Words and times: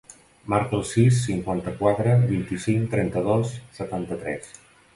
Marca 0.53 0.77
el 0.77 0.81
sis, 0.91 1.19
cinquanta-quatre, 1.25 2.17
vint-i-cinc, 2.33 2.89
trenta-dos, 2.97 3.55
setanta-tres. 3.79 4.53